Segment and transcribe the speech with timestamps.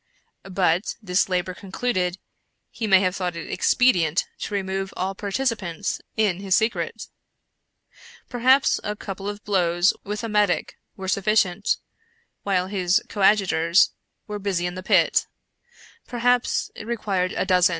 [0.49, 2.17] But this labor concluded,
[2.71, 7.03] he may have thought it expedient to remove all participants in his secret.
[8.27, 11.77] Per haps a couple of blows with a mattock were sufificient,
[12.41, 13.91] while his coadjutors
[14.25, 15.27] were busy in the pit;
[16.07, 17.67] perhaps it required a dozen— who shall tell